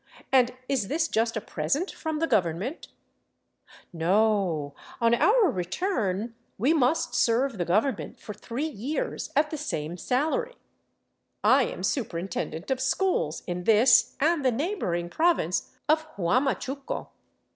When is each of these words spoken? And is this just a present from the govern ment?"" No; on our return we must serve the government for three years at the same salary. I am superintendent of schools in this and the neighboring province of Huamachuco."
And 0.31 0.57
is 0.67 0.87
this 0.87 1.07
just 1.07 1.37
a 1.37 1.41
present 1.41 1.91
from 1.91 2.17
the 2.17 2.25
govern 2.25 2.57
ment?"" 2.57 2.87
No; 4.09 4.73
on 4.99 5.13
our 5.13 5.51
return 5.51 6.33
we 6.57 6.73
must 6.73 7.13
serve 7.13 7.59
the 7.59 7.65
government 7.65 8.19
for 8.19 8.33
three 8.33 8.65
years 8.65 9.29
at 9.35 9.51
the 9.51 9.57
same 9.57 9.97
salary. 9.97 10.55
I 11.43 11.65
am 11.65 11.83
superintendent 11.83 12.71
of 12.71 12.81
schools 12.81 13.43
in 13.45 13.65
this 13.65 14.15
and 14.19 14.43
the 14.43 14.51
neighboring 14.51 15.07
province 15.07 15.69
of 15.87 16.07
Huamachuco." 16.15 17.09